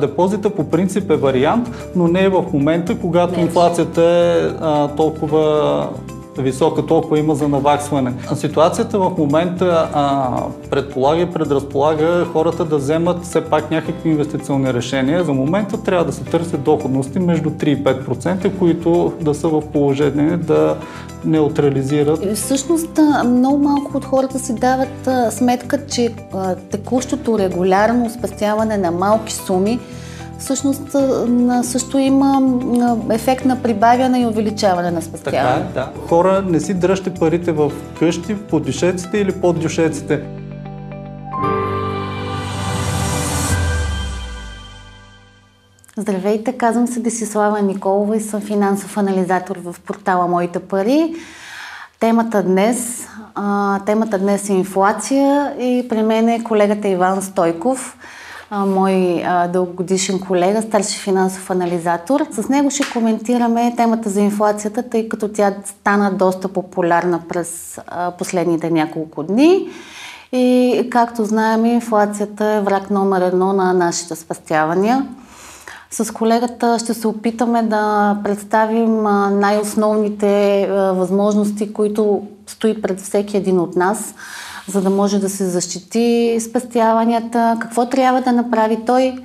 [0.00, 5.88] Депозита по принцип е вариант, но не е в момента, когато инфлацията е а, толкова
[6.42, 8.12] висока, толкова има за наваксване.
[8.34, 15.24] Ситуацията в момента а, предполага и предразполага хората да вземат все пак някакви инвестиционни решения.
[15.24, 19.62] За момента трябва да се търсят доходности между 3 и 5%, които да са в
[19.72, 20.76] положение да
[21.24, 22.36] неутрализират.
[22.36, 26.14] Всъщност много малко от хората си дават сметка, че
[26.70, 29.80] текущото регулярно спестяване на малки суми
[30.38, 30.96] всъщност
[31.62, 32.58] също има
[33.10, 35.66] ефект на прибавяне и увеличаване на спестяване.
[35.66, 35.92] Така е, да.
[36.08, 40.22] Хора, не си дръжте парите в къщи, под дюшеците или под дюшеците.
[45.96, 51.14] Здравейте, казвам се Десислава Николова и съм финансов анализатор в портала Моите пари.
[52.00, 57.98] Темата днес, а, темата днес е инфлация и при мен е колегата Иван Стойков–
[58.50, 62.26] мой а, дългогодишен колега, старши финансов анализатор.
[62.30, 67.80] С него ще коментираме темата за инфлацията, тъй като тя стана доста популярна през
[68.18, 69.68] последните няколко дни.
[70.32, 75.06] И както знаем, инфлацията е враг номер едно на нашите спастявания.
[75.90, 83.76] С колегата ще се опитаме да представим най-основните възможности, които стои пред всеки един от
[83.76, 84.14] нас
[84.68, 87.56] за да може да се защити спестяванията.
[87.60, 89.18] Какво трябва да направи той?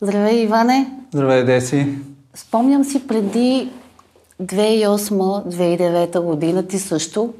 [0.00, 0.90] Здравей, Иване!
[1.12, 1.86] Здравей, Деси!
[2.34, 3.70] Спомням си преди
[4.42, 7.34] 2008-2009 година ти също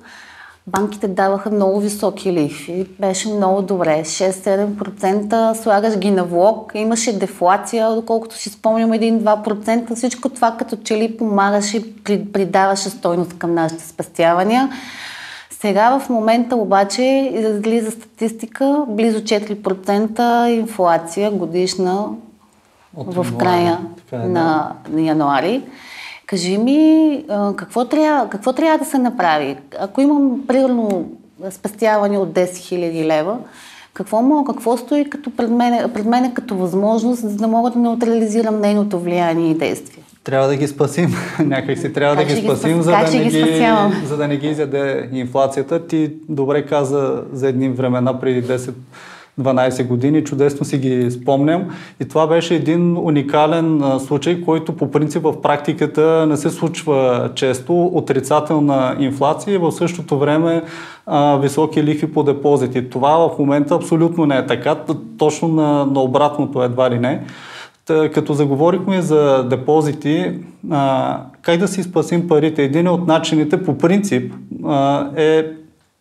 [0.67, 2.87] банките даваха много високи лихви.
[3.01, 4.03] Беше много добре.
[4.05, 6.73] 6-7% слагаш ги на влог.
[6.75, 9.95] Имаше дефлация, доколкото си спомням 1-2%.
[9.95, 11.77] Всичко това като че ли помагаше
[12.09, 14.71] и придаваше стойност към нашите спестявания.
[15.63, 17.03] Сега в момента обаче
[17.35, 22.09] излиза статистика близо 4% инфлация годишна
[22.97, 25.63] От в края така, е, на, на януари.
[26.27, 27.25] Кажи ми,
[27.57, 29.57] какво трябва, какво трябва да се направи?
[29.81, 31.11] Ако имам, примерно,
[31.51, 33.39] спестяване от 10 000 лева,
[33.95, 37.79] какво мога, какво стои като пред мен, пред мен като възможност, за да мога да
[37.79, 40.02] неутрализирам нейното влияние и действие?
[40.25, 41.15] Трябва да ги спасим.
[41.45, 44.29] Някак си трябва как да ги спасим, ги за, да не ги, ги за да
[44.29, 45.87] не ги изяде инфлацията.
[45.87, 48.73] Ти добре каза за едни времена преди 10
[49.41, 51.71] 12 години, чудесно си ги спомням.
[52.01, 57.87] И това беше един уникален случай, който по принцип в практиката не се случва често.
[57.87, 60.63] Отрицателна инфлация и в същото време
[61.07, 62.91] а, високи лихви по депозити.
[62.91, 64.77] Това в момента абсолютно не е така,
[65.19, 67.23] точно на, на обратното едва ли не.
[67.87, 70.33] Та, като заговорихме за депозити,
[70.71, 72.63] а, как да си спасим парите?
[72.63, 74.35] Един от начините по принцип
[74.65, 75.47] а, е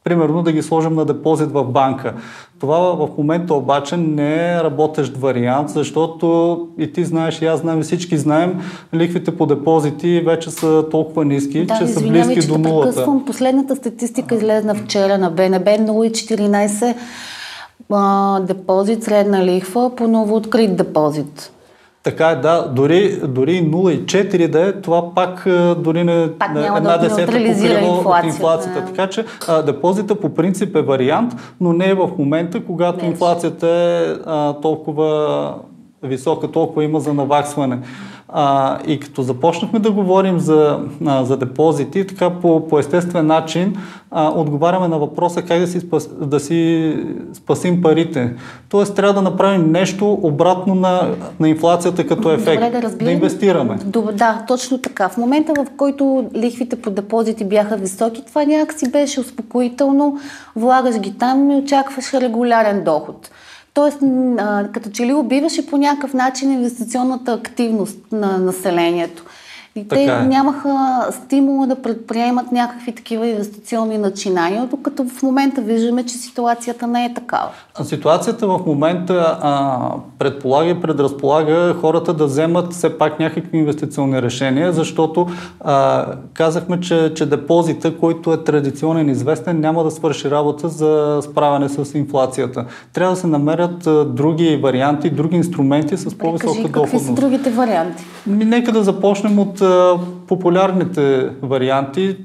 [0.03, 2.13] примерно да ги сложим на депозит в банка.
[2.59, 7.79] Това в момента обаче не е работещ вариант, защото и ти знаеш, и аз знам,
[7.79, 8.61] и всички знаем,
[8.93, 12.89] лихвите по депозити вече са толкова ниски, да, че са близки до нулата.
[12.89, 13.25] Прекъсвам.
[13.25, 21.51] Последната статистика излезна вчера на БНБ 0,14 депозит, средна лихва по ново открит депозит.
[22.03, 22.67] Така е, да.
[22.75, 25.43] Дори, дори 0,4 да е, това пак
[25.77, 28.27] дори не, пак няма една да десета покрива инфлацията.
[28.27, 28.85] инфлацията.
[28.85, 33.11] Така че а, депозита по принцип е вариант, но не е в момента, когато не.
[33.11, 35.55] инфлацията е а, толкова
[36.03, 37.79] висока, толкова има за наваксване.
[38.33, 43.75] А, и като започнахме да говорим за, а, за депозити, така по, по естествен начин
[44.11, 46.95] а, отговаряме на въпроса как да си, спас, да си
[47.33, 48.33] спасим парите.
[48.69, 52.63] Тоест трябва да направим нещо обратно на, на инфлацията като ефект.
[52.63, 53.77] Добре, да, да инвестираме.
[53.85, 55.09] Добре, да, точно така.
[55.09, 60.19] В момента, в който лихвите по депозити бяха високи, това някакси беше успокоително.
[60.55, 63.31] Влагаш ги там и очакваш регулярен доход.
[63.73, 63.99] Тоест,
[64.73, 69.25] като че ли убиваше по някакъв начин инвестиционната активност на населението.
[69.75, 70.25] И те е.
[70.25, 77.05] нямаха стимула да предприемат някакви такива инвестиционни начинания, докато в момента виждаме, че ситуацията не
[77.05, 77.49] е такава.
[77.83, 79.79] Ситуацията в момента а,
[80.19, 85.27] предполага и предразполага хората да вземат все пак някакви инвестиционни решения, защото
[85.59, 91.69] а, казахме, че, че депозита, който е традиционен известен, няма да свърши работа за справяне
[91.69, 92.65] с инфлацията.
[92.93, 96.71] Трябва да се намерят а, други варианти, други инструменти с по-висока доходност.
[96.71, 98.03] Какви са другите варианти?
[98.27, 99.60] Нека да започнем от
[100.27, 102.17] популярните варианти,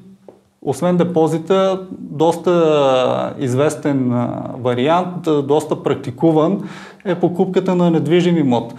[0.62, 4.28] освен депозита, доста известен
[4.58, 6.68] вариант, доста практикуван
[7.04, 8.74] е покупката на недвижим имот.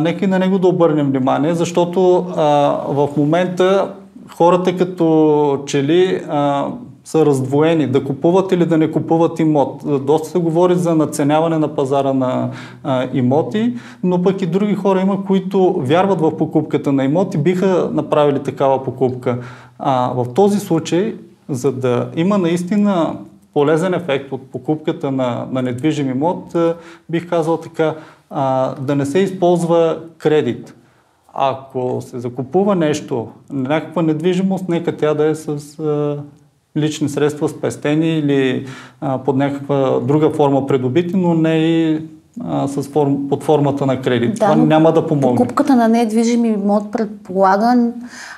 [0.00, 2.26] Нека и на него да обърнем внимание, защото
[2.88, 3.92] в момента
[4.36, 6.66] хората като че ли а,
[7.04, 9.82] са раздвоени, да купуват или да не купуват имот.
[10.06, 12.50] Доста се говори за наценяване на пазара на
[12.82, 17.90] а, имоти, но пък и други хора има, които вярват в покупката на имоти, биха
[17.92, 19.38] направили такава покупка.
[19.78, 21.16] А, в този случай,
[21.48, 23.16] за да има наистина
[23.54, 26.56] полезен ефект от покупката на, на недвижим имот,
[27.08, 27.94] бих казал така,
[28.30, 30.74] а, да не се използва кредит.
[31.34, 36.22] Ако се закупува нещо, някаква недвижимост, нека тя да е с а,
[36.76, 38.66] лични средства спестени или
[39.00, 42.02] а, под някаква друга форма придобити, но не и
[42.44, 44.30] а, с форм, под формата на кредит.
[44.30, 45.36] Да, Това няма да помогне.
[45.36, 47.92] Покупката на недвижим имот предполага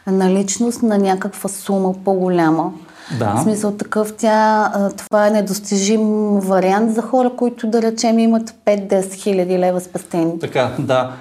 [0.07, 2.73] наличност на някаква сума по-голяма.
[3.19, 3.35] Да.
[3.35, 9.13] В смисъл такъв, тя, това е недостижим вариант за хора, които да речем имат 5-10
[9.15, 10.39] хиляди лева спестени.
[10.39, 11.13] Така, да.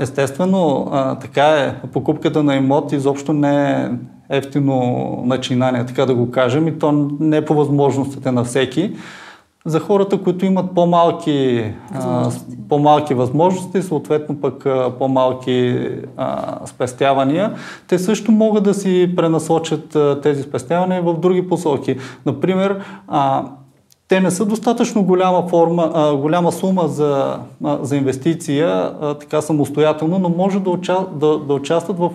[0.00, 0.86] естествено,
[1.20, 1.74] така е.
[1.92, 3.88] Покупката на имот изобщо не е
[4.30, 8.92] ефтино начинание, така да го кажем, и то не е по възможностите на всеки.
[9.66, 17.54] За хората, които имат по-малки възможности, а, по-малки възможности съответно пък а, по-малки а, спестявания,
[17.88, 21.96] те също могат да си пренасочат а, тези спестявания в други посоки.
[22.26, 23.44] Например, а,
[24.08, 29.40] те не са достатъчно голяма, форма, а, голяма сума за, а, за инвестиция, а, така
[29.40, 32.10] самостоятелно, но може да, уча, да, да участват в,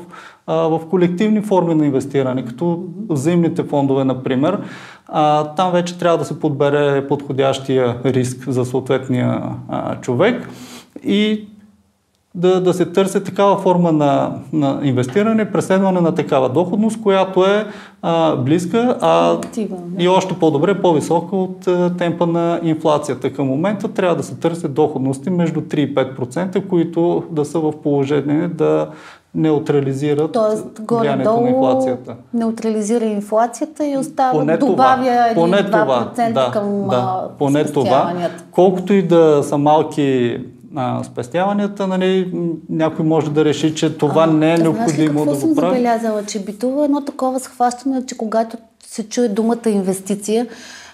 [0.47, 4.62] а, в колективни форми на инвестиране, като взаимните фондове, например.
[5.07, 10.50] А, там вече трябва да се подбере подходящия риск за съответния а, човек
[11.03, 11.47] и
[12.36, 17.65] да, да се търси такава форма на, на инвестиране, преследване на такава доходност, която е
[18.01, 19.38] а, близка а,
[20.00, 23.33] и още по-добре, по-висока от а, темпа на инфлацията.
[23.33, 27.74] Към момента трябва да се търсят доходности между 3 и 5%, които да са в
[27.83, 28.89] положение да
[29.35, 32.15] неутрализират Тоест, влиянието на инфлацията.
[32.33, 38.29] неутрализира инфлацията и остава, поне добавя това, 1-2% това, да, към да, поне това.
[38.51, 40.37] Колкото и да са малки
[40.75, 42.31] а, спестяванията, нали,
[42.69, 45.75] някой може да реши, че това а, не е необходимо да го съм прави.
[45.75, 48.57] забелязала, че битува едно такова схващане, че когато
[48.88, 50.47] се чуе думата инвестиция,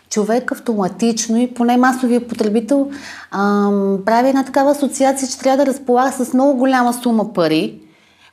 [0.10, 2.90] човек автоматично и поне масовия потребител
[3.32, 7.81] ам, прави една такава асоциация, че трябва да разполага с много голяма сума пари,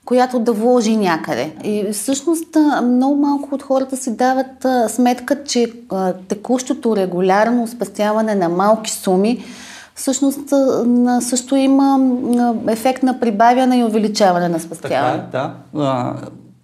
[0.08, 1.52] която да вложи някъде.
[1.64, 5.72] И всъщност много малко от хората си дават сметка, че
[6.28, 9.44] текущото регулярно спестяване на малки суми
[9.94, 10.40] всъщност
[11.20, 11.98] също има
[12.68, 15.22] ефект на прибавяне и увеличаване на спестяване.
[15.32, 16.14] Така, да.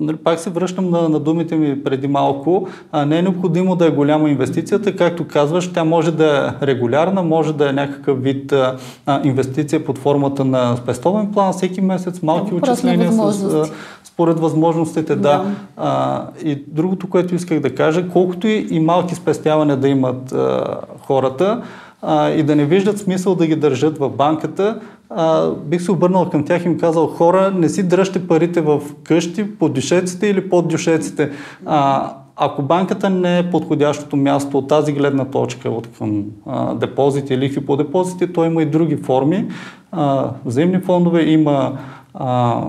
[0.00, 2.68] Нали, пак се връщам на, на думите ми преди малко.
[2.92, 7.22] А, не е необходимо да е голяма инвестицията, както казваш, тя може да е регулярна,
[7.22, 8.76] може да е някакъв вид а,
[9.24, 13.70] инвестиция под формата на спестовен план всеки месец, малки отчисления с,
[14.04, 15.20] според възможностите, да.
[15.22, 15.44] да.
[15.76, 20.76] А, и другото, което исках да кажа, колкото и, и малки спестявания да имат а,
[21.06, 21.62] хората,
[22.02, 24.80] а, и да не виждат смисъл да ги държат в банката,
[25.16, 28.82] а, бих се обърнал към тях и им казал, хора, не си дръжте парите в
[29.02, 31.30] къщи, под дюшеците или под дюшеците.
[31.66, 37.38] А, ако банката не е подходящото място от тази гледна точка, от към а, депозити,
[37.38, 39.46] лихви по депозити, то има и други форми.
[39.92, 41.78] А, взаимни фондове има
[42.14, 42.60] а,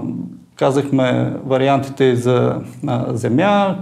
[0.56, 2.56] казахме вариантите за
[2.88, 3.77] а, земя,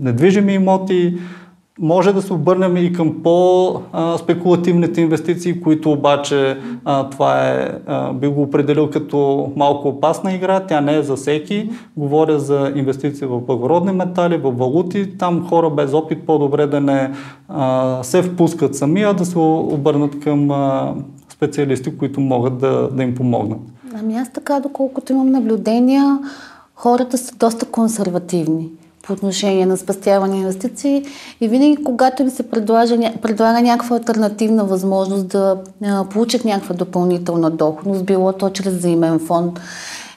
[0.00, 1.18] недвижими имоти,
[1.78, 8.28] може да се обърнем и към по-спекулативните инвестиции, които обаче а, това е, а, би
[8.28, 10.60] го определил като малко опасна игра.
[10.60, 11.70] Тя не е за всеки.
[11.96, 15.18] Говоря за инвестиции в благородни метали, в валути.
[15.18, 17.10] Там хора без опит по-добре да не
[17.48, 20.50] а, се впускат сами, а да се обърнат към
[21.28, 23.58] специалисти, които могат да, да им помогнат.
[24.00, 26.18] Ами аз така, доколкото имам наблюдения,
[26.74, 28.68] хората са доста консервативни
[29.02, 31.04] по отношение на спастяване инвестиции
[31.40, 37.50] и винаги, когато им се предлага, предлага някаква альтернативна възможност да а, получат някаква допълнителна
[37.50, 39.60] доходност, било то чрез взаимен фонд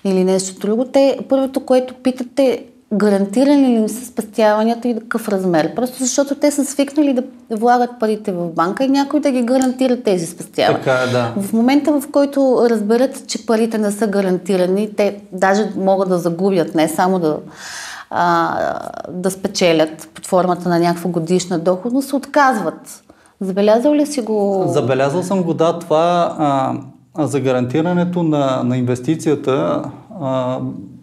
[0.05, 5.75] или нещо друго, те първото, което питате гарантирани ли им са спестяванията и какъв размер.
[5.75, 7.23] Просто защото те са свикнали да
[7.57, 10.79] влагат парите в банка и някой да ги гарантира тези спестявания.
[10.79, 11.33] Така, е, да.
[11.38, 16.75] В момента, в който разберат, че парите не са гарантирани, те даже могат да загубят,
[16.75, 17.38] не само да
[18.11, 23.03] а, да спечелят под формата на някаква годишна доходност, се отказват.
[23.41, 24.65] Забелязал ли си го?
[24.67, 25.79] Забелязал съм го, да.
[25.79, 29.83] Това а, за гарантирането на, на инвестицията
[30.21, 30.59] а,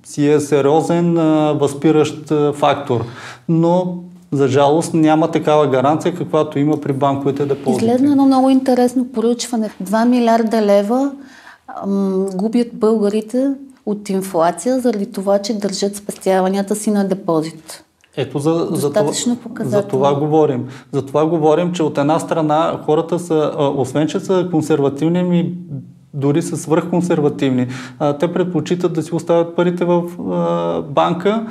[0.07, 3.05] си е сериозен а, възпиращ а, фактор.
[3.49, 3.97] Но
[4.33, 7.85] за жалост няма такава гаранция, каквато има при банковите депозити.
[7.85, 9.71] Излезна едно много интересно поручване.
[9.83, 11.13] 2 милиарда лева
[11.83, 13.55] ам, губят българите
[13.91, 17.85] от инфлация, заради това, че държат спестяванията си на депозит.
[18.17, 19.13] Ето за, за, това,
[19.61, 20.69] за това говорим.
[20.93, 25.55] За това говорим, че от една страна хората са, освен че са консервативни, ми
[26.15, 27.67] дори са свръхконсервативни.
[28.21, 30.03] Те предпочитат да си оставят парите в
[30.83, 31.47] банка,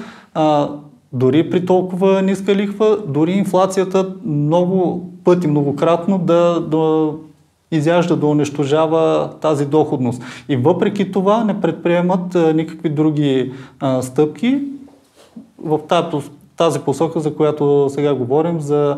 [1.13, 7.12] дори при толкова ниска лихва, дори инфлацията много пъти, многократно да, да
[7.71, 10.24] изяжда, да унищожава тази доходност.
[10.50, 13.53] И въпреки това не предприемат никакви други
[14.01, 14.62] стъпки
[15.63, 15.79] в
[16.57, 18.97] тази, посока, за която сега говорим, за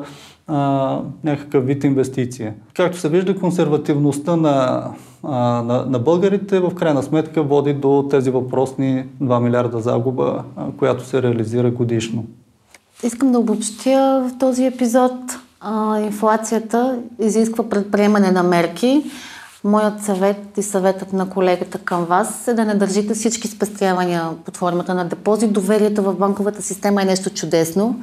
[1.23, 2.53] някакъв вид инвестиция.
[2.73, 4.87] Както се вижда, консервативността на,
[5.23, 10.43] на, на българите в крайна сметка води до тези въпросни 2 милиарда загуба,
[10.77, 12.25] която се реализира годишно.
[13.03, 15.11] Искам да обобщя в този епизод.
[15.59, 19.11] А, инфлацията изисква предприемане на мерки.
[19.63, 24.57] Моят съвет и съветът на колегата към вас е да не държите всички спестявания под
[24.57, 25.53] формата на депозит.
[25.53, 28.01] Доверието в банковата система е нещо чудесно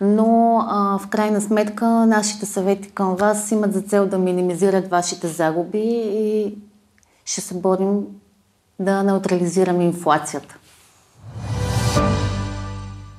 [0.00, 5.28] но а, в крайна сметка нашите съвети към вас имат за цел да минимизират вашите
[5.28, 6.54] загуби и
[7.24, 8.00] ще се борим
[8.78, 10.58] да неутрализираме инфлацията.